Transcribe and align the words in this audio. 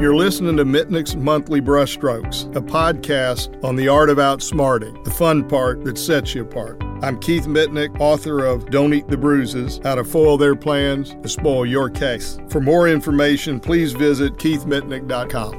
You're 0.00 0.14
listening 0.14 0.56
to 0.58 0.64
Mitnick's 0.64 1.16
Monthly 1.16 1.60
Brushstrokes, 1.60 2.54
a 2.54 2.60
podcast 2.60 3.64
on 3.64 3.74
the 3.74 3.88
art 3.88 4.10
of 4.10 4.18
outsmarting, 4.18 5.02
the 5.02 5.10
fun 5.10 5.48
part 5.48 5.82
that 5.84 5.98
sets 5.98 6.36
you 6.36 6.42
apart. 6.42 6.80
I'm 7.02 7.18
Keith 7.18 7.46
Mitnick, 7.46 7.98
author 7.98 8.44
of 8.44 8.70
Don't 8.70 8.94
Eat 8.94 9.08
the 9.08 9.16
Bruises 9.16 9.80
How 9.82 9.96
to 9.96 10.04
Foil 10.04 10.38
Their 10.38 10.54
Plans 10.54 11.16
to 11.20 11.28
Spoil 11.28 11.66
Your 11.66 11.90
Case. 11.90 12.38
For 12.48 12.60
more 12.60 12.86
information, 12.86 13.58
please 13.58 13.92
visit 13.92 14.34
keithmitnick.com. 14.34 15.54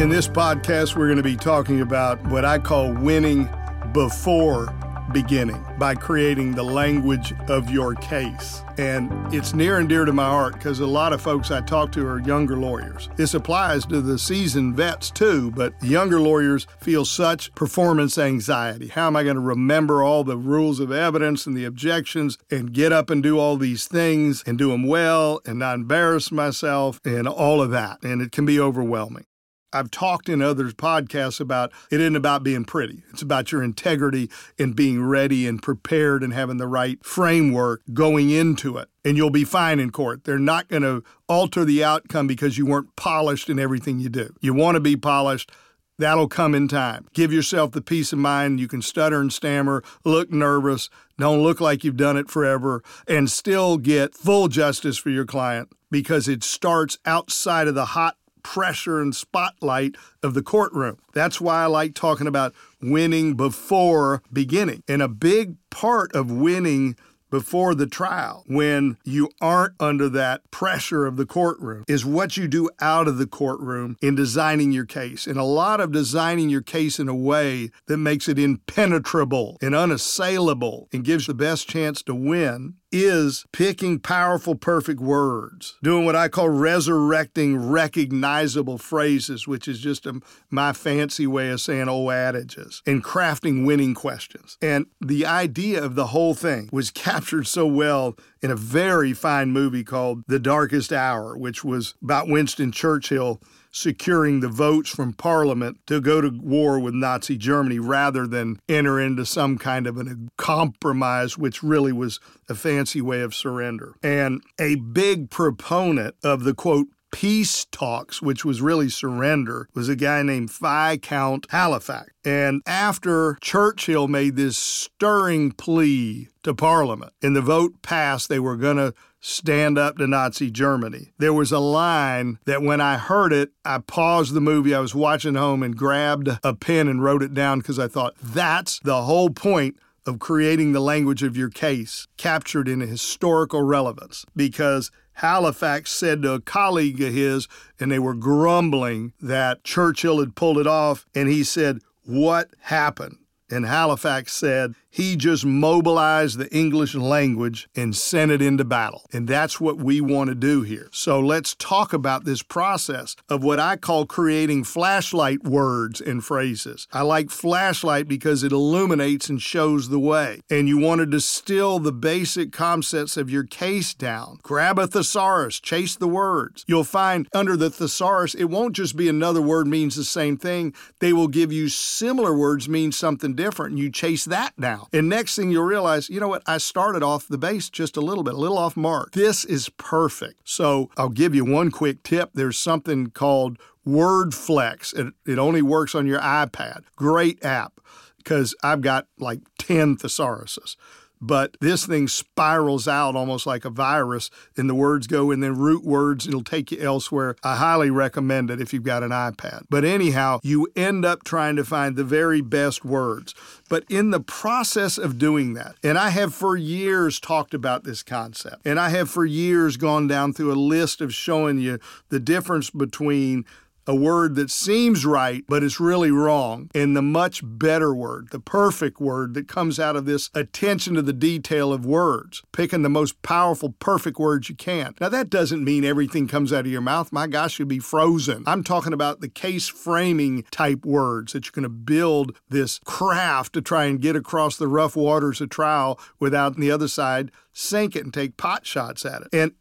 In 0.00 0.08
this 0.08 0.28
podcast, 0.28 0.94
we're 0.94 1.08
going 1.08 1.16
to 1.16 1.24
be 1.24 1.36
talking 1.36 1.80
about 1.80 2.24
what 2.28 2.44
I 2.44 2.60
call 2.60 2.92
winning 2.92 3.48
before 3.92 4.72
beginning 5.12 5.64
by 5.78 5.94
creating 5.94 6.52
the 6.52 6.62
language 6.62 7.32
of 7.48 7.70
your 7.70 7.94
case. 7.94 8.62
And 8.78 9.10
it's 9.34 9.54
near 9.54 9.78
and 9.78 9.88
dear 9.88 10.04
to 10.04 10.12
my 10.12 10.28
heart 10.28 10.54
because 10.54 10.80
a 10.80 10.86
lot 10.86 11.12
of 11.12 11.20
folks 11.20 11.50
I 11.50 11.60
talk 11.60 11.92
to 11.92 12.06
are 12.06 12.20
younger 12.20 12.56
lawyers. 12.56 13.08
This 13.16 13.34
applies 13.34 13.84
to 13.86 14.00
the 14.00 14.18
seasoned 14.18 14.76
vets 14.76 15.10
too, 15.10 15.50
but 15.50 15.74
younger 15.82 16.20
lawyers 16.20 16.66
feel 16.80 17.04
such 17.04 17.54
performance 17.54 18.16
anxiety. 18.18 18.88
How 18.88 19.06
am 19.06 19.16
I 19.16 19.24
going 19.24 19.36
to 19.36 19.40
remember 19.40 20.02
all 20.02 20.24
the 20.24 20.36
rules 20.36 20.80
of 20.80 20.92
evidence 20.92 21.46
and 21.46 21.56
the 21.56 21.64
objections 21.64 22.38
and 22.50 22.72
get 22.72 22.92
up 22.92 23.10
and 23.10 23.22
do 23.22 23.38
all 23.38 23.56
these 23.56 23.86
things 23.86 24.42
and 24.46 24.56
do 24.56 24.70
them 24.70 24.86
well 24.86 25.40
and 25.44 25.58
not 25.58 25.74
embarrass 25.76 26.32
myself 26.32 27.00
and 27.04 27.26
all 27.28 27.60
of 27.60 27.70
that? 27.70 28.02
And 28.02 28.22
it 28.22 28.32
can 28.32 28.46
be 28.46 28.58
overwhelming. 28.58 29.26
I've 29.72 29.90
talked 29.90 30.28
in 30.28 30.42
other 30.42 30.64
podcasts 30.70 31.40
about 31.40 31.72
it 31.90 32.00
isn't 32.00 32.16
about 32.16 32.42
being 32.42 32.64
pretty. 32.64 33.02
It's 33.10 33.22
about 33.22 33.52
your 33.52 33.62
integrity 33.62 34.30
and 34.58 34.76
being 34.76 35.02
ready 35.04 35.46
and 35.46 35.62
prepared 35.62 36.22
and 36.22 36.32
having 36.32 36.58
the 36.58 36.66
right 36.66 37.02
framework 37.04 37.82
going 37.92 38.30
into 38.30 38.78
it. 38.78 38.88
And 39.04 39.16
you'll 39.16 39.30
be 39.30 39.44
fine 39.44 39.80
in 39.80 39.90
court. 39.90 40.24
They're 40.24 40.38
not 40.38 40.68
going 40.68 40.82
to 40.82 41.02
alter 41.28 41.64
the 41.64 41.82
outcome 41.82 42.26
because 42.26 42.58
you 42.58 42.66
weren't 42.66 42.94
polished 42.96 43.48
in 43.48 43.58
everything 43.58 44.00
you 44.00 44.08
do. 44.08 44.34
You 44.40 44.54
want 44.54 44.76
to 44.76 44.80
be 44.80 44.96
polished. 44.96 45.50
That'll 45.98 46.28
come 46.28 46.54
in 46.54 46.68
time. 46.68 47.06
Give 47.12 47.32
yourself 47.32 47.72
the 47.72 47.82
peace 47.82 48.12
of 48.12 48.18
mind. 48.18 48.60
You 48.60 48.68
can 48.68 48.82
stutter 48.82 49.20
and 49.20 49.32
stammer, 49.32 49.84
look 50.04 50.32
nervous, 50.32 50.88
don't 51.18 51.42
look 51.42 51.60
like 51.60 51.84
you've 51.84 51.96
done 51.96 52.16
it 52.16 52.30
forever, 52.30 52.82
and 53.06 53.30
still 53.30 53.76
get 53.76 54.14
full 54.14 54.48
justice 54.48 54.96
for 54.98 55.10
your 55.10 55.26
client 55.26 55.68
because 55.90 56.26
it 56.26 56.42
starts 56.42 56.98
outside 57.04 57.68
of 57.68 57.74
the 57.74 57.84
hot 57.84 58.16
pressure 58.42 59.00
and 59.00 59.14
spotlight 59.14 59.96
of 60.22 60.34
the 60.34 60.42
courtroom. 60.42 60.98
That's 61.12 61.40
why 61.40 61.62
I 61.62 61.66
like 61.66 61.94
talking 61.94 62.26
about 62.26 62.54
winning 62.80 63.34
before 63.34 64.22
beginning. 64.32 64.82
And 64.88 65.02
a 65.02 65.08
big 65.08 65.56
part 65.70 66.14
of 66.14 66.30
winning 66.30 66.96
before 67.32 67.74
the 67.74 67.86
trial 67.86 68.44
when 68.46 68.98
you 69.04 69.30
aren't 69.40 69.72
under 69.80 70.08
that 70.10 70.48
pressure 70.50 71.06
of 71.06 71.16
the 71.16 71.24
courtroom 71.24 71.82
is 71.88 72.04
what 72.04 72.36
you 72.36 72.46
do 72.46 72.68
out 72.80 73.08
of 73.08 73.16
the 73.16 73.26
courtroom 73.26 73.96
in 74.02 74.14
designing 74.14 74.70
your 74.70 74.84
case. 74.84 75.26
And 75.26 75.38
a 75.38 75.42
lot 75.42 75.80
of 75.80 75.92
designing 75.92 76.50
your 76.50 76.60
case 76.60 77.00
in 77.00 77.08
a 77.08 77.14
way 77.14 77.70
that 77.86 77.96
makes 77.96 78.28
it 78.28 78.38
impenetrable 78.38 79.56
and 79.62 79.74
unassailable 79.74 80.88
and 80.92 81.04
gives 81.04 81.26
the 81.26 81.32
best 81.32 81.68
chance 81.68 82.02
to 82.02 82.14
win 82.14 82.74
is 82.92 83.46
picking 83.52 83.98
powerful, 83.98 84.54
perfect 84.54 85.00
words, 85.00 85.76
doing 85.82 86.04
what 86.04 86.14
I 86.14 86.28
call 86.28 86.50
resurrecting 86.50 87.56
recognizable 87.56 88.78
phrases, 88.78 89.48
which 89.48 89.66
is 89.66 89.80
just 89.80 90.06
a, 90.06 90.20
my 90.50 90.72
fancy 90.72 91.26
way 91.26 91.48
of 91.48 91.60
saying 91.60 91.88
old 91.88 92.12
adages, 92.12 92.82
and 92.86 93.02
crafting 93.02 93.64
winning 93.64 93.94
questions. 93.94 94.58
And 94.60 94.86
the 95.00 95.24
idea 95.26 95.82
of 95.82 95.94
the 95.94 96.08
whole 96.08 96.34
thing 96.34 96.68
was 96.70 96.90
captured 97.02 97.46
so 97.46 97.66
well 97.66 98.16
in 98.42 98.50
a 98.50 98.56
very 98.56 99.12
fine 99.12 99.52
movie 99.52 99.84
called 99.84 100.24
The 100.26 100.38
Darkest 100.38 100.92
Hour, 100.92 101.36
which 101.36 101.64
was 101.64 101.94
about 102.02 102.28
Winston 102.28 102.72
Churchill 102.72 103.40
securing 103.70 104.40
the 104.40 104.48
votes 104.48 104.90
from 104.90 105.14
Parliament 105.14 105.78
to 105.86 106.00
go 106.00 106.20
to 106.20 106.30
war 106.42 106.78
with 106.78 106.92
Nazi 106.94 107.36
Germany 107.36 107.78
rather 107.78 108.26
than 108.26 108.60
enter 108.68 109.00
into 109.00 109.24
some 109.24 109.56
kind 109.56 109.86
of 109.86 109.96
a 109.96 110.16
compromise, 110.36 111.38
which 111.38 111.62
really 111.62 111.92
was 111.92 112.20
a 112.48 112.54
fancy 112.54 113.00
way 113.00 113.22
of 113.22 113.34
surrender. 113.34 113.94
And 114.02 114.42
a 114.60 114.74
big 114.74 115.30
proponent 115.30 116.16
of 116.22 116.44
the 116.44 116.54
quote, 116.54 116.88
peace 117.12 117.66
talks, 117.66 118.20
which 118.20 118.44
was 118.44 118.60
really 118.60 118.88
surrender, 118.88 119.68
was 119.74 119.88
a 119.88 119.94
guy 119.94 120.22
named 120.22 120.50
Viscount 120.50 121.46
Halifax. 121.50 122.10
And 122.24 122.62
after 122.66 123.36
Churchill 123.40 124.08
made 124.08 124.34
this 124.34 124.58
stirring 124.58 125.52
plea 125.52 126.28
to 126.42 126.54
Parliament 126.54 127.12
and 127.22 127.36
the 127.36 127.40
vote 127.40 127.82
passed, 127.82 128.28
they 128.28 128.40
were 128.40 128.56
going 128.56 128.78
to 128.78 128.94
stand 129.20 129.78
up 129.78 129.98
to 129.98 130.06
Nazi 130.08 130.50
Germany. 130.50 131.12
There 131.18 131.32
was 131.32 131.52
a 131.52 131.60
line 131.60 132.38
that 132.44 132.62
when 132.62 132.80
I 132.80 132.98
heard 132.98 133.32
it, 133.32 133.52
I 133.64 133.78
paused 133.78 134.34
the 134.34 134.40
movie 134.40 134.74
I 134.74 134.80
was 134.80 134.94
watching 134.94 135.36
home 135.36 135.62
and 135.62 135.76
grabbed 135.76 136.28
a 136.42 136.54
pen 136.54 136.88
and 136.88 137.02
wrote 137.02 137.22
it 137.22 137.32
down 137.32 137.58
because 137.58 137.78
I 137.78 137.86
thought 137.86 138.16
that's 138.20 138.80
the 138.80 139.02
whole 139.02 139.30
point 139.30 139.76
of 140.06 140.18
creating 140.18 140.72
the 140.72 140.80
language 140.80 141.22
of 141.22 141.36
your 141.36 141.48
case 141.48 142.08
captured 142.16 142.68
in 142.68 142.82
a 142.82 142.86
historical 142.86 143.62
relevance 143.62 144.24
because 144.34 144.90
Halifax 145.14 145.90
said 145.90 146.22
to 146.22 146.32
a 146.32 146.40
colleague 146.40 147.00
of 147.00 147.12
his, 147.12 147.48
and 147.78 147.90
they 147.90 147.98
were 147.98 148.14
grumbling 148.14 149.12
that 149.20 149.64
Churchill 149.64 150.20
had 150.20 150.34
pulled 150.34 150.58
it 150.58 150.66
off, 150.66 151.06
and 151.14 151.28
he 151.28 151.44
said, 151.44 151.80
What 152.04 152.50
happened? 152.60 153.18
And 153.50 153.66
Halifax 153.66 154.32
said, 154.32 154.74
he 154.92 155.16
just 155.16 155.46
mobilized 155.46 156.36
the 156.36 156.54
English 156.54 156.94
language 156.94 157.66
and 157.74 157.96
sent 157.96 158.30
it 158.30 158.42
into 158.42 158.62
battle. 158.62 159.06
And 159.10 159.26
that's 159.26 159.58
what 159.58 159.78
we 159.78 160.02
want 160.02 160.28
to 160.28 160.34
do 160.34 160.60
here. 160.60 160.90
So 160.92 161.18
let's 161.18 161.54
talk 161.54 161.94
about 161.94 162.26
this 162.26 162.42
process 162.42 163.16
of 163.26 163.42
what 163.42 163.58
I 163.58 163.76
call 163.76 164.04
creating 164.04 164.64
flashlight 164.64 165.44
words 165.44 165.98
and 165.98 166.22
phrases. 166.22 166.86
I 166.92 167.02
like 167.02 167.30
flashlight 167.30 168.06
because 168.06 168.42
it 168.42 168.52
illuminates 168.52 169.30
and 169.30 169.40
shows 169.40 169.88
the 169.88 169.98
way. 169.98 170.42
And 170.50 170.68
you 170.68 170.76
want 170.76 170.98
to 170.98 171.06
distill 171.06 171.78
the 171.78 171.92
basic 171.92 172.52
concepts 172.52 173.16
of 173.16 173.30
your 173.30 173.44
case 173.44 173.94
down. 173.94 174.40
Grab 174.42 174.78
a 174.78 174.86
thesaurus, 174.86 175.58
chase 175.58 175.96
the 175.96 176.06
words. 176.06 176.66
You'll 176.68 176.84
find 176.84 177.28
under 177.32 177.56
the 177.56 177.70
thesaurus, 177.70 178.34
it 178.34 178.44
won't 178.44 178.76
just 178.76 178.94
be 178.94 179.08
another 179.08 179.40
word 179.40 179.66
means 179.66 179.96
the 179.96 180.04
same 180.04 180.36
thing. 180.36 180.74
They 180.98 181.14
will 181.14 181.28
give 181.28 181.50
you 181.50 181.70
similar 181.70 182.36
words 182.36 182.68
mean 182.68 182.92
something 182.92 183.34
different. 183.34 183.72
And 183.72 183.78
you 183.78 183.90
chase 183.90 184.26
that 184.26 184.60
down 184.60 184.81
now. 184.82 184.98
And 184.98 185.08
next 185.08 185.36
thing 185.36 185.50
you'll 185.50 185.64
realize, 185.64 186.08
you 186.08 186.20
know 186.20 186.28
what? 186.28 186.42
I 186.46 186.58
started 186.58 187.02
off 187.02 187.28
the 187.28 187.38
base 187.38 187.70
just 187.70 187.96
a 187.96 188.00
little 188.00 188.24
bit, 188.24 188.34
a 188.34 188.38
little 188.38 188.58
off 188.58 188.76
mark. 188.76 189.12
This 189.12 189.44
is 189.44 189.68
perfect. 189.70 190.40
So 190.44 190.90
I'll 190.96 191.08
give 191.08 191.34
you 191.34 191.44
one 191.44 191.70
quick 191.70 192.02
tip. 192.02 192.30
There's 192.34 192.58
something 192.58 193.10
called 193.10 193.58
WordFlex. 193.86 194.98
It, 194.98 195.14
it 195.30 195.38
only 195.38 195.62
works 195.62 195.94
on 195.94 196.06
your 196.06 196.20
iPad. 196.20 196.82
Great 196.96 197.44
app 197.44 197.80
because 198.18 198.54
I've 198.62 198.80
got 198.80 199.06
like 199.18 199.40
10 199.58 199.96
thesauruses 199.96 200.76
but 201.22 201.56
this 201.60 201.86
thing 201.86 202.08
spirals 202.08 202.88
out 202.88 203.14
almost 203.14 203.46
like 203.46 203.64
a 203.64 203.70
virus, 203.70 204.28
and 204.56 204.68
the 204.68 204.74
words 204.74 205.06
go 205.06 205.30
and 205.30 205.42
then 205.42 205.56
root 205.56 205.84
words, 205.84 206.26
it'll 206.26 206.42
take 206.42 206.72
you 206.72 206.80
elsewhere. 206.80 207.36
I 207.44 207.56
highly 207.56 207.90
recommend 207.90 208.50
it 208.50 208.60
if 208.60 208.74
you've 208.74 208.82
got 208.82 209.04
an 209.04 209.10
iPad. 209.10 209.62
But 209.70 209.84
anyhow, 209.84 210.40
you 210.42 210.66
end 210.74 211.04
up 211.04 211.22
trying 211.22 211.54
to 211.56 211.64
find 211.64 211.94
the 211.94 212.04
very 212.04 212.40
best 212.40 212.84
words. 212.84 213.34
But 213.68 213.84
in 213.88 214.10
the 214.10 214.20
process 214.20 214.98
of 214.98 215.16
doing 215.16 215.54
that, 215.54 215.76
and 215.82 215.96
I 215.96 216.10
have 216.10 216.34
for 216.34 216.56
years 216.56 217.20
talked 217.20 217.54
about 217.54 217.84
this 217.84 218.02
concept, 218.02 218.66
and 218.66 218.80
I 218.80 218.88
have 218.90 219.08
for 219.08 219.24
years 219.24 219.76
gone 219.76 220.08
down 220.08 220.32
through 220.32 220.52
a 220.52 220.54
list 220.54 221.00
of 221.00 221.14
showing 221.14 221.58
you 221.58 221.78
the 222.08 222.20
difference 222.20 222.68
between 222.68 223.44
a 223.86 223.94
word 223.94 224.34
that 224.36 224.50
seems 224.50 225.04
right, 225.04 225.44
but 225.48 225.62
it's 225.62 225.80
really 225.80 226.10
wrong, 226.10 226.70
and 226.74 226.96
the 226.96 227.02
much 227.02 227.40
better 227.44 227.94
word, 227.94 228.28
the 228.30 228.40
perfect 228.40 229.00
word 229.00 229.34
that 229.34 229.48
comes 229.48 229.78
out 229.80 229.96
of 229.96 230.04
this 230.04 230.30
attention 230.34 230.94
to 230.94 231.02
the 231.02 231.12
detail 231.12 231.72
of 231.72 231.84
words, 231.84 232.42
picking 232.52 232.82
the 232.82 232.88
most 232.88 233.20
powerful, 233.22 233.74
perfect 233.78 234.18
words 234.18 234.48
you 234.48 234.54
can. 234.54 234.94
Now, 235.00 235.08
that 235.08 235.30
doesn't 235.30 235.64
mean 235.64 235.84
everything 235.84 236.28
comes 236.28 236.52
out 236.52 236.66
of 236.66 236.72
your 236.72 236.80
mouth. 236.80 237.12
My 237.12 237.26
gosh, 237.26 237.58
you'd 237.58 237.68
be 237.68 237.78
frozen. 237.78 238.44
I'm 238.46 238.64
talking 238.64 238.92
about 238.92 239.20
the 239.20 239.28
case 239.28 239.68
framing 239.68 240.44
type 240.50 240.84
words 240.84 241.32
that 241.32 241.46
you're 241.46 241.52
going 241.52 241.62
to 241.64 241.68
build 241.68 242.38
this 242.48 242.78
craft 242.84 243.52
to 243.54 243.62
try 243.62 243.84
and 243.84 244.00
get 244.00 244.16
across 244.16 244.56
the 244.56 244.68
rough 244.68 244.96
waters 244.96 245.40
of 245.40 245.50
trial 245.50 245.98
without 246.18 246.56
the 246.56 246.70
other 246.70 246.88
side 246.88 247.30
sink 247.52 247.94
it 247.94 248.04
and 248.04 248.14
take 248.14 248.36
pot 248.36 248.66
shots 248.66 249.04
at 249.04 249.22
it. 249.22 249.28
And 249.32 249.52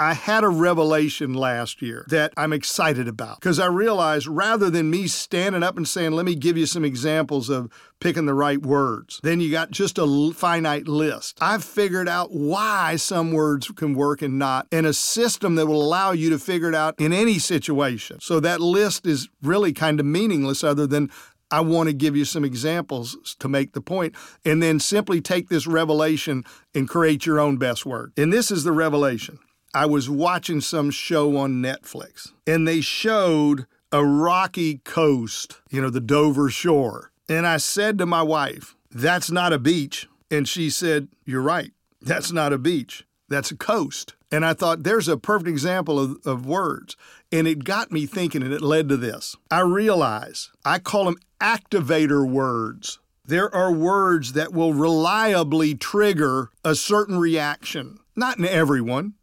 I 0.00 0.14
had 0.14 0.44
a 0.44 0.48
revelation 0.48 1.34
last 1.34 1.82
year 1.82 2.06
that 2.08 2.32
I'm 2.34 2.54
excited 2.54 3.06
about 3.06 3.38
because 3.38 3.58
I 3.58 3.66
realized 3.66 4.26
rather 4.26 4.70
than 4.70 4.88
me 4.88 5.06
standing 5.08 5.62
up 5.62 5.76
and 5.76 5.86
saying, 5.86 6.12
let 6.12 6.24
me 6.24 6.34
give 6.34 6.56
you 6.56 6.64
some 6.64 6.86
examples 6.86 7.50
of 7.50 7.70
picking 8.00 8.24
the 8.24 8.32
right 8.32 8.62
words, 8.62 9.20
then 9.22 9.40
you 9.40 9.50
got 9.50 9.70
just 9.70 9.98
a 9.98 10.32
finite 10.34 10.88
list. 10.88 11.36
I've 11.42 11.62
figured 11.62 12.08
out 12.08 12.32
why 12.32 12.96
some 12.96 13.30
words 13.30 13.68
can 13.68 13.92
work 13.92 14.22
and 14.22 14.38
not, 14.38 14.66
and 14.72 14.86
a 14.86 14.94
system 14.94 15.56
that 15.56 15.66
will 15.66 15.82
allow 15.82 16.12
you 16.12 16.30
to 16.30 16.38
figure 16.38 16.70
it 16.70 16.74
out 16.74 16.94
in 16.98 17.12
any 17.12 17.38
situation. 17.38 18.20
So 18.20 18.40
that 18.40 18.62
list 18.62 19.06
is 19.06 19.28
really 19.42 19.74
kind 19.74 20.00
of 20.00 20.06
meaningless 20.06 20.64
other 20.64 20.86
than 20.86 21.10
I 21.50 21.60
want 21.60 21.88
to 21.88 21.92
give 21.92 22.16
you 22.16 22.24
some 22.24 22.44
examples 22.44 23.36
to 23.38 23.48
make 23.48 23.72
the 23.72 23.82
point, 23.82 24.14
and 24.46 24.62
then 24.62 24.80
simply 24.80 25.20
take 25.20 25.50
this 25.50 25.66
revelation 25.66 26.44
and 26.74 26.88
create 26.88 27.26
your 27.26 27.38
own 27.38 27.58
best 27.58 27.84
word. 27.84 28.12
And 28.16 28.32
this 28.32 28.50
is 28.50 28.64
the 28.64 28.72
revelation. 28.72 29.40
I 29.72 29.86
was 29.86 30.10
watching 30.10 30.60
some 30.60 30.90
show 30.90 31.36
on 31.36 31.62
Netflix, 31.62 32.32
and 32.46 32.66
they 32.66 32.80
showed 32.80 33.66
a 33.92 34.04
rocky 34.04 34.78
coast, 34.78 35.60
you 35.70 35.80
know, 35.80 35.90
the 35.90 36.00
Dover 36.00 36.50
shore. 36.50 37.12
And 37.28 37.46
I 37.46 37.58
said 37.58 37.98
to 37.98 38.06
my 38.06 38.22
wife, 38.22 38.74
That's 38.90 39.30
not 39.30 39.52
a 39.52 39.58
beach. 39.58 40.08
And 40.30 40.48
she 40.48 40.70
said, 40.70 41.08
You're 41.24 41.42
right. 41.42 41.72
That's 42.00 42.32
not 42.32 42.52
a 42.52 42.58
beach. 42.58 43.04
That's 43.28 43.50
a 43.50 43.56
coast. 43.56 44.14
And 44.32 44.44
I 44.44 44.54
thought, 44.54 44.84
there's 44.84 45.08
a 45.08 45.16
perfect 45.16 45.48
example 45.48 45.98
of, 45.98 46.18
of 46.24 46.46
words. 46.46 46.96
And 47.32 47.46
it 47.46 47.64
got 47.64 47.92
me 47.92 48.06
thinking, 48.06 48.42
and 48.42 48.52
it 48.52 48.62
led 48.62 48.88
to 48.88 48.96
this. 48.96 49.36
I 49.50 49.60
realize 49.60 50.50
I 50.64 50.78
call 50.78 51.04
them 51.04 51.18
activator 51.40 52.28
words. 52.28 52.98
There 53.24 53.52
are 53.54 53.72
words 53.72 54.32
that 54.32 54.52
will 54.52 54.72
reliably 54.72 55.74
trigger 55.74 56.50
a 56.64 56.74
certain 56.74 57.18
reaction. 57.18 57.98
Not 58.16 58.38
in 58.38 58.46
everyone, 58.46 59.14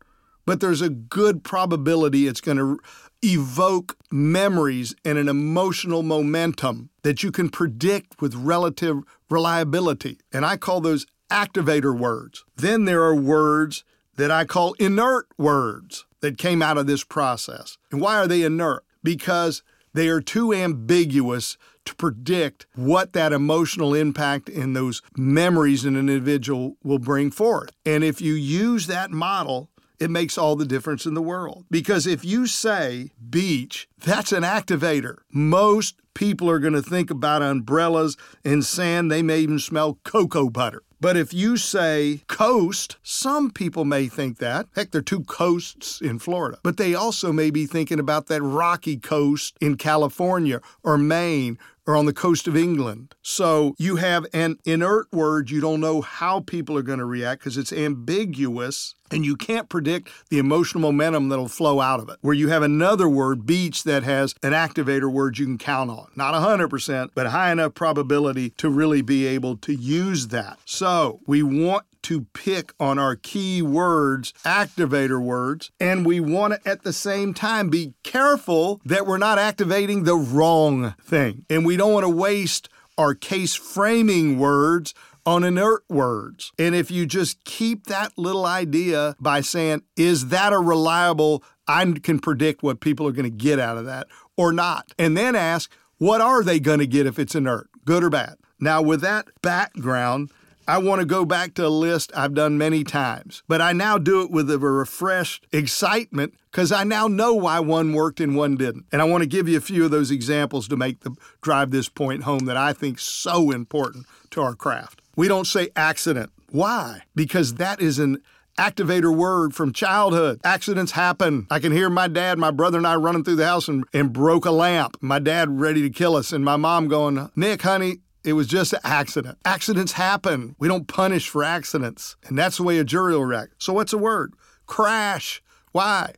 but 0.47 0.61
there's 0.61 0.81
a 0.81 0.89
good 0.89 1.43
probability 1.43 2.25
it's 2.25 2.41
going 2.41 2.57
to 2.57 2.79
evoke 3.21 3.97
memories 4.09 4.95
and 5.03 5.17
an 5.17 5.27
emotional 5.27 6.01
momentum 6.01 6.89
that 7.03 7.21
you 7.21 7.31
can 7.31 7.49
predict 7.49 8.21
with 8.21 8.33
relative 8.33 9.03
reliability. 9.29 10.17
And 10.31 10.45
I 10.45 10.55
call 10.55 10.79
those 10.79 11.05
activator 11.29 11.95
words. 11.95 12.45
Then 12.55 12.85
there 12.85 13.03
are 13.03 13.13
words 13.13 13.83
that 14.15 14.31
I 14.31 14.45
call 14.45 14.73
inert 14.79 15.27
words 15.37 16.05
that 16.21 16.37
came 16.37 16.61
out 16.61 16.77
of 16.77 16.87
this 16.87 17.03
process. 17.03 17.77
And 17.91 17.99
why 17.99 18.15
are 18.15 18.27
they 18.27 18.43
inert? 18.43 18.85
Because 19.03 19.63
they 19.93 20.07
are 20.07 20.21
too 20.21 20.53
ambiguous 20.53 21.57
to 21.83 21.95
predict 21.95 22.67
what 22.73 23.11
that 23.11 23.33
emotional 23.33 23.93
impact 23.93 24.47
in 24.47 24.71
those 24.73 25.01
memories 25.17 25.83
in 25.83 25.97
an 25.97 26.07
individual 26.07 26.77
will 26.83 26.99
bring 26.99 27.31
forth. 27.31 27.71
And 27.85 28.03
if 28.03 28.21
you 28.21 28.33
use 28.33 28.87
that 28.87 29.11
model, 29.11 29.69
it 29.99 30.09
makes 30.09 30.37
all 30.37 30.55
the 30.55 30.65
difference 30.65 31.05
in 31.05 31.13
the 31.13 31.21
world. 31.21 31.65
Because 31.69 32.05
if 32.07 32.23
you 32.23 32.47
say 32.47 33.11
beach, 33.29 33.87
that's 33.97 34.31
an 34.31 34.43
activator. 34.43 35.17
Most 35.31 35.95
people 36.13 36.49
are 36.49 36.59
going 36.59 36.73
to 36.73 36.81
think 36.81 37.11
about 37.11 37.41
umbrellas 37.41 38.17
and 38.43 38.65
sand. 38.65 39.11
They 39.11 39.21
may 39.21 39.39
even 39.39 39.59
smell 39.59 39.99
cocoa 40.03 40.49
butter. 40.49 40.83
But 40.99 41.15
if 41.15 41.31
you 41.31 41.57
say 41.57 42.21
coast, 42.27 42.97
some 43.03 43.51
people 43.51 43.85
may 43.85 44.07
think 44.07 44.39
that. 44.39 44.67
Heck, 44.75 44.89
there 44.89 44.99
are 44.99 45.03
two 45.03 45.23
coasts 45.25 46.01
in 46.01 46.17
Florida. 46.17 46.57
But 46.63 46.77
they 46.77 46.95
also 46.95 47.31
may 47.31 47.51
be 47.51 47.67
thinking 47.67 47.99
about 47.99 48.25
that 48.27 48.41
rocky 48.41 48.97
coast 48.97 49.55
in 49.61 49.77
California 49.77 50.59
or 50.83 50.97
Maine 50.97 51.59
or 51.87 51.95
on 51.95 52.05
the 52.05 52.13
coast 52.13 52.47
of 52.47 52.55
England. 52.55 53.15
So 53.23 53.73
you 53.79 53.95
have 53.95 54.27
an 54.33 54.59
inert 54.65 55.11
word, 55.11 55.49
you 55.49 55.61
don't 55.61 55.79
know 55.79 56.01
how 56.01 56.41
people 56.41 56.77
are 56.77 56.83
going 56.83 56.99
to 56.99 57.05
react 57.05 57.41
because 57.41 57.57
it's 57.57 57.73
ambiguous 57.73 58.93
and 59.09 59.25
you 59.25 59.35
can't 59.37 59.69
predict 59.69 60.09
the 60.29 60.37
emotional 60.37 60.81
momentum 60.81 61.29
that'll 61.29 61.47
flow 61.47 61.79
out 61.79 62.01
of 62.01 62.09
it. 62.09 62.17
Where 62.21 62.33
you 62.33 62.49
have 62.49 62.61
another 62.61 63.07
word, 63.07 63.45
beach, 63.45 63.83
that 63.83 64.03
has 64.03 64.35
an 64.43 64.51
activator 64.51 65.11
word 65.11 65.37
you 65.37 65.45
can 65.45 65.57
count 65.57 65.89
on. 65.89 66.07
Not 66.15 66.33
100%, 66.33 67.11
but 67.15 67.27
high 67.27 67.51
enough 67.51 67.73
probability 67.73 68.49
to 68.57 68.69
really 68.69 69.01
be 69.01 69.25
able 69.25 69.55
to 69.57 69.73
use 69.73 70.27
that. 70.27 70.59
So 70.65 71.21
we 71.25 71.41
want 71.41 71.85
to 72.07 72.21
pick 72.33 72.71
on 72.79 72.97
our 72.97 73.17
key 73.17 73.61
words, 73.61 74.33
activator 74.45 75.21
words, 75.21 75.71
and 75.77 76.05
we 76.05 76.21
want 76.21 76.53
to 76.53 76.69
at 76.69 76.83
the 76.83 76.93
same 76.93 77.33
time 77.33 77.69
be 77.69 77.93
careful 78.01 78.79
that 78.85 79.05
we're 79.05 79.17
not 79.17 79.37
activating 79.37 80.05
the 80.05 80.15
wrong 80.15 80.95
thing. 81.01 81.45
And 81.49 81.65
we 81.65 81.75
don't 81.75 81.91
want 81.91 82.05
to 82.05 82.09
waste 82.09 82.69
our 82.97 83.13
case 83.13 83.55
framing 83.55 84.39
words 84.39 84.93
on 85.25 85.43
inert 85.43 85.83
words. 85.89 86.53
And 86.57 86.73
if 86.73 86.89
you 86.89 87.05
just 87.05 87.43
keep 87.43 87.87
that 87.87 88.17
little 88.17 88.45
idea 88.45 89.17
by 89.19 89.41
saying, 89.41 89.81
is 89.97 90.29
that 90.29 90.53
a 90.53 90.59
reliable, 90.59 91.43
I 91.67 91.83
can 92.01 92.19
predict 92.19 92.63
what 92.63 92.79
people 92.79 93.05
are 93.05 93.11
going 93.11 93.29
to 93.29 93.29
get 93.29 93.59
out 93.59 93.77
of 93.77 93.83
that 93.83 94.07
or 94.37 94.53
not? 94.53 94.93
And 94.97 95.17
then 95.17 95.35
ask, 95.35 95.69
what 95.97 96.21
are 96.21 96.41
they 96.41 96.61
going 96.61 96.79
to 96.79 96.87
get 96.87 97.05
if 97.05 97.19
it's 97.19 97.35
inert, 97.35 97.69
good 97.83 98.01
or 98.01 98.09
bad? 98.09 98.35
Now, 98.61 98.81
with 98.81 99.01
that 99.01 99.27
background, 99.41 100.31
I 100.69 100.79
want 100.79 100.99
to 100.99 101.05
go 101.05 101.23
back 101.23 101.53
to 101.53 101.65
a 101.65 101.69
list 101.69 102.11
I've 102.13 102.33
done 102.33 102.57
many 102.57 102.83
times, 102.83 103.41
but 103.47 103.61
I 103.61 103.71
now 103.71 103.97
do 103.97 104.21
it 104.21 104.31
with 104.31 104.51
a 104.51 104.59
refreshed 104.59 105.47
excitement 105.53 106.33
because 106.51 106.73
I 106.73 106.83
now 106.83 107.07
know 107.07 107.33
why 107.33 107.61
one 107.61 107.93
worked 107.93 108.19
and 108.19 108.35
one 108.35 108.57
didn't. 108.57 108.85
And 108.91 109.01
I 109.01 109.05
want 109.05 109.21
to 109.23 109.29
give 109.29 109.47
you 109.47 109.57
a 109.57 109.61
few 109.61 109.85
of 109.85 109.91
those 109.91 110.11
examples 110.11 110.67
to 110.67 110.75
make 110.75 111.01
the 111.01 111.15
drive 111.41 111.71
this 111.71 111.87
point 111.87 112.23
home 112.23 112.45
that 112.47 112.57
I 112.57 112.73
think 112.73 112.99
so 112.99 113.51
important 113.51 114.07
to 114.31 114.41
our 114.41 114.55
craft. 114.55 115.01
We 115.15 115.29
don't 115.29 115.47
say 115.47 115.69
accident. 115.77 116.31
Why? 116.51 117.03
Because 117.15 117.55
that 117.55 117.79
is 117.79 117.97
an 117.97 118.21
activator 118.57 119.15
word 119.15 119.53
from 119.55 119.71
childhood. 119.71 120.41
Accidents 120.43 120.91
happen. 120.91 121.47
I 121.49 121.59
can 121.59 121.71
hear 121.71 121.89
my 121.89 122.07
dad, 122.07 122.37
my 122.37 122.51
brother, 122.51 122.77
and 122.77 122.87
I 122.87 122.95
running 122.95 123.23
through 123.23 123.35
the 123.37 123.45
house 123.45 123.69
and, 123.69 123.85
and 123.93 124.11
broke 124.11 124.45
a 124.45 124.51
lamp. 124.51 124.97
My 124.99 125.19
dad 125.19 125.61
ready 125.61 125.81
to 125.83 125.89
kill 125.89 126.15
us, 126.15 126.33
and 126.33 126.43
my 126.43 126.57
mom 126.57 126.87
going, 126.87 127.29
Nick, 127.35 127.61
honey, 127.61 127.99
it 128.27 128.33
was 128.33 128.47
just 128.47 128.73
an 128.73 128.81
accident. 128.83 129.37
Accidents 129.45 129.93
happen. 129.93 130.53
We 130.59 130.67
don't 130.67 130.85
punish 130.85 131.29
for 131.29 131.45
accidents. 131.45 132.17
And 132.25 132.37
that's 132.37 132.57
the 132.57 132.63
way 132.63 132.77
a 132.77 132.83
jury 132.83 133.13
will 133.13 133.23
react. 133.23 133.53
So, 133.57 133.71
what's 133.71 133.93
a 133.93 133.97
word? 133.97 134.33
Crash. 134.65 135.41
Why? 135.71 136.11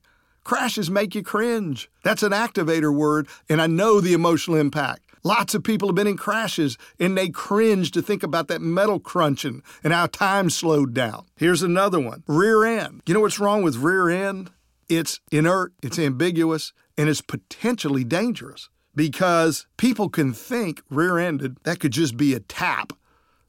Crashes 0.44 0.89
make 0.89 1.13
you 1.13 1.21
cringe. 1.21 1.88
That's 2.03 2.23
an 2.23 2.31
activator 2.31 2.91
word, 2.91 3.27
and 3.47 3.61
I 3.61 3.67
know 3.67 4.01
the 4.01 4.13
emotional 4.13 4.57
impact. 4.57 5.01
Lots 5.23 5.53
of 5.53 5.63
people 5.63 5.89
have 5.89 5.95
been 5.95 6.07
in 6.07 6.17
crashes 6.17 6.77
and 7.00 7.15
they 7.15 7.29
cringe 7.29 7.91
to 7.91 8.01
think 8.01 8.23
about 8.23 8.47
that 8.47 8.61
metal 8.61 9.00
crunching 9.00 9.61
and 9.83 9.94
how 9.94 10.07
time 10.07 10.50
slowed 10.50 10.95
down. 10.95 11.25
Here's 11.35 11.61
another 11.61 12.00
one 12.00 12.23
rear 12.25 12.63
end. 12.63 13.03
You 13.06 13.13
know 13.13 13.19
what's 13.19 13.38
wrong 13.38 13.61
with 13.61 13.75
rear 13.75 14.09
end? 14.09 14.50
It's 14.88 15.19
inert, 15.29 15.73
it's 15.83 16.00
ambiguous, 16.00 16.73
and 16.97 17.09
it's 17.09 17.21
potentially 17.21 18.03
dangerous 18.03 18.69
because 18.95 19.68
people 19.77 20.09
can 20.09 20.33
think 20.33 20.81
rear 20.89 21.18
ended, 21.18 21.57
that 21.63 21.80
could 21.80 21.91
just 21.91 22.18
be 22.18 22.33
a 22.33 22.39
tap. 22.39 22.94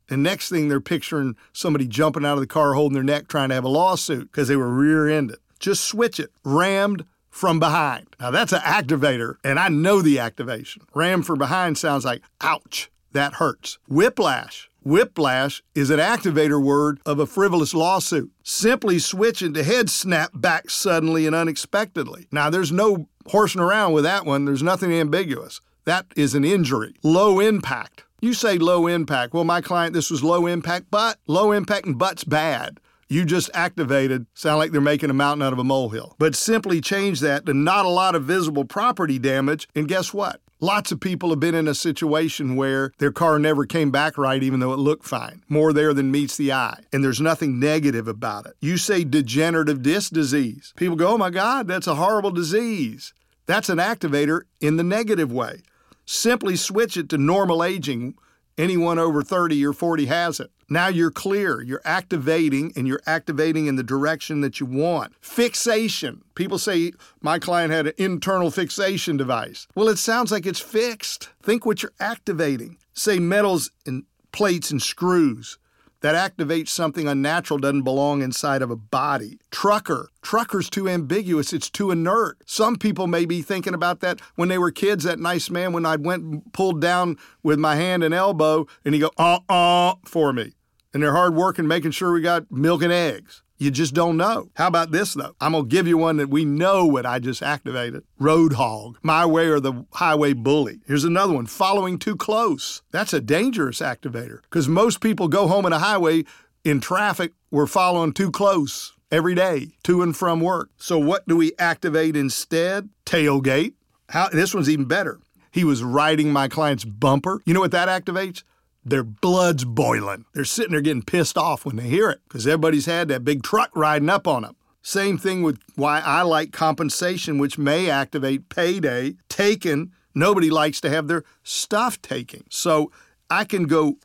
And 0.08 0.22
next 0.22 0.48
thing 0.48 0.69
they're 0.69 0.81
picturing 0.81 1.37
somebody 1.52 1.87
jumping 1.87 2.25
out 2.25 2.34
of 2.34 2.40
the 2.40 2.46
car 2.46 2.75
holding 2.75 2.94
their 2.94 3.02
neck 3.02 3.28
trying 3.28 3.50
to 3.50 3.54
have 3.54 3.64
a 3.64 3.69
lawsuit 3.69 4.31
because 4.31 4.48
they 4.48 4.56
were 4.56 4.69
rear 4.69 5.08
ended. 5.08 5.38
Just 5.60 5.84
switch 5.84 6.19
it. 6.19 6.32
Rammed 6.44 7.04
from 7.31 7.60
behind. 7.60 8.08
Now 8.19 8.31
that's 8.31 8.52
an 8.52 8.60
activator, 8.60 9.37
and 9.44 9.58
I 9.58 9.69
know 9.69 10.02
the 10.02 10.19
activation. 10.19 10.82
Ram 10.94 11.22
from 11.22 11.38
behind 11.38 11.78
sounds 11.78 12.04
like 12.04 12.22
ouch, 12.40 12.90
that 13.12 13.34
hurts. 13.34 13.78
Whiplash. 13.88 14.69
Whiplash 14.82 15.62
is 15.75 15.90
an 15.90 16.00
activator 16.00 16.62
word 16.62 17.00
of 17.04 17.19
a 17.19 17.26
frivolous 17.26 17.75
lawsuit. 17.75 18.31
Simply 18.43 18.98
switching 18.98 19.52
to 19.54 19.62
head 19.62 19.91
snap 19.91 20.31
back 20.34 20.70
suddenly 20.70 21.26
and 21.26 21.36
unexpectedly. 21.36 22.26
Now, 22.32 22.48
there's 22.48 22.72
no 22.72 23.06
horsing 23.31 23.60
around 23.60 23.93
with 23.93 24.05
that 24.05 24.27
one. 24.27 24.44
There's 24.44 24.63
nothing 24.63 24.93
ambiguous. 24.93 25.60
That 25.84 26.06
is 26.17 26.34
an 26.34 26.44
injury. 26.44 26.94
Low 27.03 27.41
impact. 27.41 28.05
You 28.20 28.34
say 28.34 28.58
low 28.58 28.87
impact. 28.87 29.32
Well, 29.32 29.44
my 29.44 29.60
client, 29.60 29.94
this 29.94 30.10
was 30.10 30.22
low 30.22 30.46
impact, 30.46 30.87
but 30.91 31.19
low 31.27 31.53
impact 31.53 31.87
and 31.87 31.99
but's 31.99 32.25
bad. 32.25 32.79
You 33.08 33.25
just 33.25 33.51
activated, 33.55 34.27
sound 34.34 34.58
like 34.58 34.70
they're 34.70 34.81
making 34.81 35.10
a 35.10 35.15
mountain 35.15 35.43
out 35.43 35.53
of 35.53 35.58
a 35.58 35.65
molehill. 35.65 36.15
But 36.19 36.37
simply 36.37 36.81
change 36.81 37.20
that 37.20 37.46
to 37.46 37.55
not 37.55 37.87
a 37.87 37.89
lot 37.89 38.15
of 38.15 38.25
visible 38.25 38.65
property 38.65 39.19
damage, 39.19 39.69
and 39.75 39.89
guess 39.89 40.15
what? 40.15 40.41
Lots 40.60 40.93
of 40.93 41.01
people 41.01 41.31
have 41.31 41.41
been 41.41 41.55
in 41.55 41.67
a 41.67 41.75
situation 41.75 42.55
where 42.55 42.93
their 42.99 43.10
car 43.10 43.39
never 43.39 43.65
came 43.65 43.91
back 43.91 44.19
right, 44.19 44.43
even 44.43 44.60
though 44.60 44.75
it 44.75 44.79
looked 44.79 45.06
fine. 45.06 45.43
More 45.49 45.72
there 45.72 45.94
than 45.94 46.13
meets 46.13 46.37
the 46.37 46.53
eye. 46.53 46.81
And 46.93 47.03
there's 47.03 47.20
nothing 47.20 47.58
negative 47.58 48.06
about 48.06 48.44
it. 48.46 48.53
You 48.60 48.77
say 48.77 49.03
degenerative 49.03 49.82
disc 49.82 50.13
disease. 50.13 50.75
People 50.77 50.96
go, 50.96 51.08
oh 51.08 51.19
my 51.19 51.31
God, 51.31 51.67
that's 51.67 51.87
a 51.87 51.94
horrible 51.94 52.31
disease. 52.31 53.15
That's 53.50 53.69
an 53.69 53.78
activator 53.78 54.42
in 54.60 54.76
the 54.76 54.84
negative 54.84 55.32
way. 55.32 55.62
Simply 56.06 56.54
switch 56.54 56.96
it 56.96 57.08
to 57.08 57.19
normal 57.19 57.64
aging. 57.64 58.14
Anyone 58.56 59.00
over 59.00 59.24
30 59.24 59.66
or 59.66 59.72
40 59.72 60.06
has 60.06 60.38
it. 60.38 60.52
Now 60.69 60.86
you're 60.86 61.10
clear. 61.10 61.60
You're 61.60 61.82
activating 61.84 62.72
and 62.76 62.86
you're 62.86 63.02
activating 63.08 63.66
in 63.66 63.74
the 63.74 63.82
direction 63.82 64.40
that 64.42 64.60
you 64.60 64.66
want. 64.66 65.14
Fixation. 65.20 66.22
People 66.36 66.58
say, 66.58 66.92
my 67.22 67.40
client 67.40 67.72
had 67.72 67.88
an 67.88 67.94
internal 67.98 68.52
fixation 68.52 69.16
device. 69.16 69.66
Well, 69.74 69.88
it 69.88 69.98
sounds 69.98 70.30
like 70.30 70.46
it's 70.46 70.60
fixed. 70.60 71.30
Think 71.42 71.66
what 71.66 71.82
you're 71.82 71.90
activating. 71.98 72.78
Say 72.94 73.19
metals 73.19 73.72
and 73.84 74.04
plates 74.30 74.70
and 74.70 74.80
screws 74.80 75.58
that 76.00 76.14
activates 76.14 76.69
something 76.69 77.06
unnatural 77.06 77.58
doesn't 77.58 77.82
belong 77.82 78.22
inside 78.22 78.62
of 78.62 78.70
a 78.70 78.76
body. 78.76 79.38
Trucker. 79.50 80.10
Trucker's 80.22 80.70
too 80.70 80.88
ambiguous. 80.88 81.52
It's 81.52 81.70
too 81.70 81.90
inert. 81.90 82.38
Some 82.46 82.76
people 82.76 83.06
may 83.06 83.24
be 83.24 83.42
thinking 83.42 83.74
about 83.74 84.00
that 84.00 84.20
when 84.34 84.48
they 84.48 84.58
were 84.58 84.70
kids. 84.70 85.04
That 85.04 85.19
nice 85.19 85.50
man, 85.50 85.72
when 85.72 85.86
I 85.86 85.96
went 85.96 86.52
pulled 86.52 86.80
down 86.80 87.16
with 87.42 87.58
my 87.58 87.76
hand 87.76 88.02
and 88.02 88.14
elbow, 88.14 88.66
and 88.84 88.94
he 88.94 89.00
go, 89.00 89.10
uh 89.16 89.40
uh, 89.48 89.94
for 90.04 90.32
me. 90.32 90.54
And 90.92 91.02
they're 91.02 91.14
hard 91.14 91.34
working, 91.34 91.69
making 91.69 91.92
sure 91.92 92.12
we 92.12 92.20
got 92.20 92.50
milk 92.50 92.82
and 92.82 92.92
eggs. 92.92 93.42
You 93.60 93.70
just 93.70 93.93
don't 93.93 94.17
know. 94.17 94.48
How 94.55 94.69
about 94.69 94.90
this, 94.90 95.12
though? 95.12 95.34
I'm 95.38 95.52
going 95.52 95.64
to 95.64 95.69
give 95.69 95.86
you 95.86 95.98
one 95.98 96.17
that 96.17 96.31
we 96.31 96.46
know 96.46 96.86
what 96.86 97.05
I 97.05 97.19
just 97.19 97.43
activated 97.43 98.02
Road 98.19 98.55
Hog, 98.55 98.98
My 99.02 99.26
Way 99.26 99.48
or 99.48 99.60
the 99.60 99.84
Highway 99.93 100.32
Bully. 100.32 100.81
Here's 100.86 101.05
another 101.05 101.34
one 101.34 101.44
Following 101.44 101.98
Too 101.98 102.17
Close. 102.17 102.81
That's 102.90 103.12
a 103.12 103.20
dangerous 103.20 103.81
activator 103.81 104.40
because 104.44 104.67
most 104.67 105.02
people 105.02 105.29
go 105.29 105.46
home 105.46 105.67
in 105.67 105.74
a 105.74 105.79
highway 105.79 106.24
in 106.64 106.81
traffic, 106.81 107.32
we're 107.50 107.67
following 107.67 108.14
too 108.14 108.31
close 108.31 108.94
every 109.10 109.34
day 109.34 109.72
to 109.82 110.00
and 110.00 110.17
from 110.17 110.40
work. 110.40 110.70
So, 110.79 110.98
what 110.98 111.29
do 111.29 111.36
we 111.36 111.52
activate 111.58 112.17
instead? 112.17 112.88
Tailgate. 113.05 113.74
How, 114.08 114.31
this 114.31 114.55
one's 114.55 114.70
even 114.70 114.86
better. 114.86 115.20
He 115.50 115.64
was 115.64 115.82
riding 115.82 116.32
my 116.32 116.48
client's 116.48 116.84
bumper. 116.86 117.43
You 117.44 117.52
know 117.52 117.60
what 117.60 117.72
that 117.72 117.88
activates? 117.88 118.43
Their 118.84 119.05
blood's 119.05 119.65
boiling. 119.65 120.25
They're 120.32 120.44
sitting 120.44 120.72
there 120.72 120.81
getting 120.81 121.03
pissed 121.03 121.37
off 121.37 121.65
when 121.65 121.77
they 121.77 121.89
hear 121.89 122.10
it 122.10 122.20
because 122.27 122.46
everybody's 122.46 122.87
had 122.87 123.08
that 123.08 123.25
big 123.25 123.43
truck 123.43 123.70
riding 123.75 124.08
up 124.08 124.27
on 124.27 124.43
them. 124.43 124.56
Same 124.82 125.19
thing 125.19 125.43
with 125.43 125.58
why 125.77 126.01
I 126.01 126.22
like 126.22 126.53
compensation, 126.53 127.39
which 127.39 127.58
may 127.58 127.91
activate 127.91 128.49
payday. 128.49 129.17
Taken, 129.29 129.93
nobody 130.15 130.49
likes 130.49 130.81
to 130.81 130.91
have 130.91 131.06
their 131.06 131.25
stuff 131.43 132.01
taken. 132.01 132.44
So 132.49 132.91
I 133.29 133.44
can 133.44 133.65
go 133.65 133.96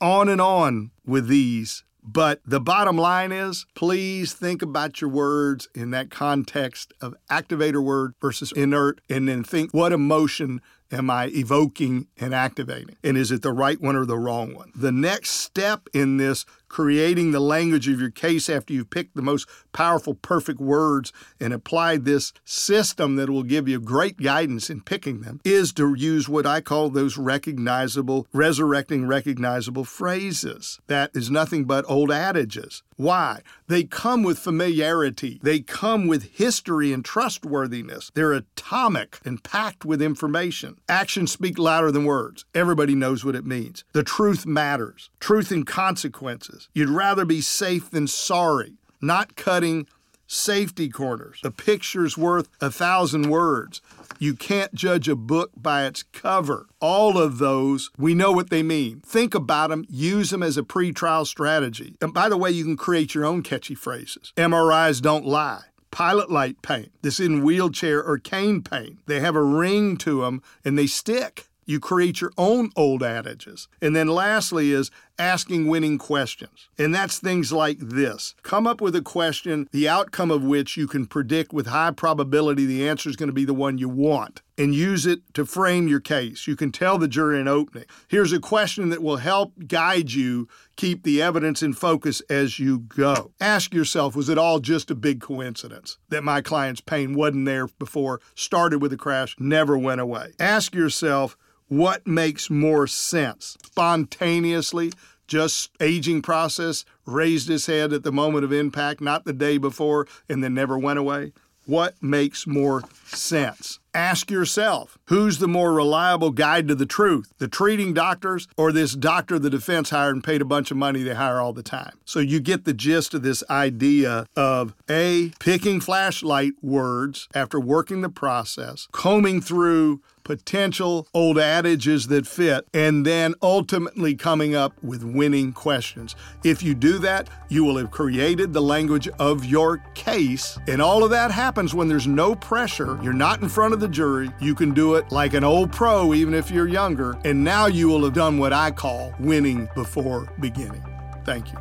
on 0.00 0.28
and 0.28 0.40
on 0.40 0.90
with 1.04 1.28
these, 1.28 1.84
but 2.02 2.40
the 2.44 2.60
bottom 2.60 2.96
line 2.96 3.30
is 3.30 3.66
please 3.74 4.32
think 4.32 4.62
about 4.62 5.00
your 5.00 5.10
words 5.10 5.68
in 5.74 5.90
that 5.90 6.10
context 6.10 6.92
of 7.00 7.14
activator 7.30 7.82
word 7.82 8.14
versus 8.20 8.50
inert, 8.52 9.00
and 9.08 9.28
then 9.28 9.44
think 9.44 9.72
what 9.72 9.92
emotion 9.92 10.60
am 10.92 11.10
I 11.10 11.26
evoking 11.28 12.06
and 12.18 12.34
activating? 12.34 12.96
And 13.02 13.16
is 13.16 13.32
it 13.32 13.42
the 13.42 13.52
right 13.52 13.80
one 13.80 13.96
or 13.96 14.04
the 14.04 14.18
wrong 14.18 14.54
one? 14.54 14.70
The 14.74 14.92
next 14.92 15.30
step 15.30 15.88
in 15.92 16.18
this 16.18 16.44
creating 16.72 17.32
the 17.32 17.40
language 17.40 17.86
of 17.86 18.00
your 18.00 18.10
case 18.10 18.48
after 18.48 18.72
you've 18.72 18.88
picked 18.88 19.14
the 19.14 19.20
most 19.20 19.46
powerful, 19.72 20.14
perfect 20.14 20.58
words 20.58 21.12
and 21.38 21.52
applied 21.52 22.04
this 22.04 22.32
system 22.46 23.16
that 23.16 23.28
will 23.28 23.42
give 23.42 23.68
you 23.68 23.78
great 23.78 24.16
guidance 24.16 24.70
in 24.70 24.80
picking 24.80 25.20
them 25.20 25.38
is 25.44 25.70
to 25.70 25.94
use 25.94 26.30
what 26.30 26.46
I 26.46 26.62
call 26.62 26.88
those 26.88 27.18
recognizable, 27.18 28.26
resurrecting 28.32 29.06
recognizable 29.06 29.84
phrases. 29.84 30.80
That 30.86 31.10
is 31.14 31.30
nothing 31.30 31.66
but 31.66 31.84
old 31.88 32.10
adages. 32.10 32.82
Why? 32.96 33.40
They 33.66 33.84
come 33.84 34.22
with 34.22 34.38
familiarity. 34.38 35.40
They 35.42 35.60
come 35.60 36.06
with 36.06 36.36
history 36.38 36.92
and 36.92 37.04
trustworthiness. 37.04 38.10
They're 38.14 38.32
atomic 38.32 39.18
and 39.24 39.42
packed 39.42 39.84
with 39.84 40.00
information. 40.00 40.78
Actions 40.88 41.32
speak 41.32 41.58
louder 41.58 41.90
than 41.90 42.04
words. 42.04 42.44
Everybody 42.54 42.94
knows 42.94 43.24
what 43.24 43.34
it 43.34 43.44
means. 43.44 43.84
The 43.92 44.02
truth 44.02 44.46
matters. 44.46 45.10
Truth 45.20 45.50
and 45.50 45.66
consequences. 45.66 46.61
You'd 46.74 46.88
rather 46.88 47.24
be 47.24 47.40
safe 47.40 47.90
than 47.90 48.06
sorry, 48.06 48.74
not 49.00 49.36
cutting 49.36 49.86
safety 50.26 50.88
corners. 50.88 51.40
A 51.44 51.50
picture's 51.50 52.16
worth 52.16 52.48
a 52.60 52.70
thousand 52.70 53.28
words. 53.28 53.80
You 54.18 54.34
can't 54.34 54.74
judge 54.74 55.08
a 55.08 55.16
book 55.16 55.50
by 55.56 55.84
its 55.84 56.04
cover. 56.04 56.66
All 56.80 57.18
of 57.18 57.38
those, 57.38 57.90
we 57.98 58.14
know 58.14 58.32
what 58.32 58.50
they 58.50 58.62
mean. 58.62 59.00
Think 59.00 59.34
about 59.34 59.70
them, 59.70 59.84
use 59.88 60.30
them 60.30 60.42
as 60.42 60.56
a 60.56 60.62
pre-trial 60.62 61.24
strategy. 61.24 61.96
And 62.00 62.14
by 62.14 62.28
the 62.28 62.36
way, 62.36 62.50
you 62.50 62.64
can 62.64 62.76
create 62.76 63.14
your 63.14 63.24
own 63.24 63.42
catchy 63.42 63.74
phrases. 63.74 64.32
MRIs 64.36 65.02
don't 65.02 65.26
lie. 65.26 65.64
Pilot 65.90 66.30
light 66.30 66.62
pain. 66.62 66.90
This 67.02 67.20
is 67.20 67.26
in 67.26 67.42
wheelchair 67.42 68.02
or 68.02 68.16
cane 68.16 68.62
pain. 68.62 68.98
They 69.06 69.20
have 69.20 69.36
a 69.36 69.42
ring 69.42 69.98
to 69.98 70.22
them 70.22 70.42
and 70.64 70.78
they 70.78 70.86
stick. 70.86 71.48
You 71.66 71.80
create 71.80 72.20
your 72.20 72.32
own 72.38 72.70
old 72.76 73.02
adages. 73.02 73.68
And 73.80 73.94
then 73.94 74.08
lastly 74.08 74.72
is 74.72 74.90
asking 75.22 75.68
winning 75.68 75.98
questions. 75.98 76.68
And 76.76 76.92
that's 76.92 77.18
things 77.18 77.52
like 77.52 77.78
this 77.78 78.34
come 78.42 78.66
up 78.66 78.80
with 78.80 78.96
a 78.96 79.02
question, 79.02 79.68
the 79.70 79.88
outcome 79.88 80.32
of 80.32 80.42
which 80.42 80.76
you 80.76 80.88
can 80.88 81.06
predict 81.06 81.52
with 81.52 81.68
high 81.68 81.92
probability 81.92 82.66
the 82.66 82.88
answer 82.88 83.08
is 83.08 83.16
going 83.16 83.28
to 83.28 83.32
be 83.32 83.44
the 83.44 83.54
one 83.54 83.78
you 83.78 83.88
want, 83.88 84.42
and 84.58 84.74
use 84.74 85.06
it 85.06 85.20
to 85.34 85.46
frame 85.46 85.86
your 85.86 86.00
case. 86.00 86.48
You 86.48 86.56
can 86.56 86.72
tell 86.72 86.98
the 86.98 87.06
jury 87.06 87.40
in 87.40 87.46
opening. 87.46 87.84
Here's 88.08 88.32
a 88.32 88.40
question 88.40 88.88
that 88.88 89.02
will 89.02 89.18
help 89.18 89.52
guide 89.68 90.12
you 90.12 90.48
keep 90.76 91.04
the 91.04 91.22
evidence 91.22 91.62
in 91.62 91.72
focus 91.72 92.20
as 92.28 92.58
you 92.58 92.80
go. 92.80 93.30
Ask 93.40 93.72
yourself 93.72 94.16
was 94.16 94.28
it 94.28 94.38
all 94.38 94.58
just 94.58 94.90
a 94.90 94.96
big 94.96 95.20
coincidence 95.20 95.98
that 96.08 96.24
my 96.24 96.40
client's 96.40 96.80
pain 96.80 97.14
wasn't 97.14 97.46
there 97.46 97.68
before, 97.68 98.20
started 98.34 98.82
with 98.82 98.92
a 98.92 98.96
crash, 98.96 99.36
never 99.38 99.78
went 99.78 100.00
away? 100.00 100.32
Ask 100.40 100.74
yourself, 100.74 101.36
what 101.72 102.06
makes 102.06 102.50
more 102.50 102.86
sense? 102.86 103.56
Spontaneously, 103.64 104.92
just 105.32 105.70
aging 105.80 106.20
process, 106.20 106.84
raised 107.06 107.48
his 107.48 107.64
head 107.64 107.90
at 107.90 108.02
the 108.02 108.12
moment 108.12 108.44
of 108.44 108.52
impact, 108.52 109.00
not 109.00 109.24
the 109.24 109.32
day 109.32 109.56
before, 109.56 110.06
and 110.28 110.44
then 110.44 110.52
never 110.52 110.78
went 110.78 110.98
away? 110.98 111.32
What 111.64 111.94
makes 112.02 112.46
more 112.46 112.82
sense? 113.06 113.78
Ask 113.94 114.30
yourself 114.30 114.96
who's 115.06 115.38
the 115.38 115.48
more 115.48 115.74
reliable 115.74 116.30
guide 116.30 116.66
to 116.68 116.74
the 116.74 116.86
truth, 116.86 117.32
the 117.36 117.48
treating 117.48 117.92
doctors 117.92 118.48
or 118.56 118.72
this 118.72 118.94
doctor 118.94 119.38
the 119.38 119.50
defense 119.50 119.90
hired 119.90 120.14
and 120.14 120.24
paid 120.24 120.40
a 120.40 120.46
bunch 120.46 120.70
of 120.70 120.78
money 120.78 121.02
they 121.02 121.14
hire 121.14 121.40
all 121.40 121.52
the 121.52 121.62
time? 121.62 121.98
So 122.06 122.18
you 122.18 122.40
get 122.40 122.64
the 122.64 122.72
gist 122.72 123.12
of 123.12 123.22
this 123.22 123.44
idea 123.50 124.26
of 124.34 124.74
A, 124.88 125.32
picking 125.38 125.80
flashlight 125.80 126.54
words 126.62 127.28
after 127.34 127.60
working 127.60 128.00
the 128.00 128.08
process, 128.08 128.88
combing 128.92 129.42
through 129.42 130.00
potential 130.24 131.06
old 131.12 131.38
adages 131.38 132.06
that 132.08 132.26
fit, 132.26 132.66
and 132.72 133.04
then 133.04 133.34
ultimately 133.42 134.14
coming 134.14 134.54
up 134.54 134.72
with 134.82 135.02
winning 135.02 135.52
questions. 135.52 136.14
If 136.44 136.62
you 136.62 136.74
do 136.74 136.98
that, 136.98 137.28
you 137.48 137.64
will 137.64 137.76
have 137.76 137.90
created 137.90 138.52
the 138.52 138.62
language 138.62 139.08
of 139.18 139.44
your 139.44 139.78
case. 139.94 140.58
And 140.68 140.80
all 140.80 141.04
of 141.04 141.10
that 141.10 141.30
happens 141.30 141.74
when 141.74 141.88
there's 141.88 142.06
no 142.06 142.34
pressure. 142.34 142.98
You're 143.02 143.12
not 143.12 143.42
in 143.42 143.48
front 143.48 143.74
of 143.74 143.80
the 143.82 143.88
jury. 143.88 144.30
You 144.40 144.54
can 144.54 144.72
do 144.72 144.94
it 144.94 145.12
like 145.12 145.34
an 145.34 145.44
old 145.44 145.72
pro, 145.72 146.14
even 146.14 146.32
if 146.32 146.50
you're 146.50 146.68
younger. 146.68 147.18
And 147.24 147.44
now 147.44 147.66
you 147.66 147.88
will 147.88 148.04
have 148.04 148.14
done 148.14 148.38
what 148.38 148.54
I 148.54 148.70
call 148.70 149.12
winning 149.18 149.68
before 149.74 150.32
beginning. 150.40 150.82
Thank 151.24 151.52
you. 151.52 151.58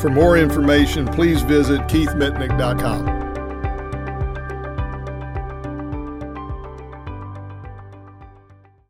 For 0.00 0.10
more 0.10 0.36
information, 0.36 1.06
please 1.06 1.42
visit 1.42 1.80
keithmitnick.com. 1.82 3.15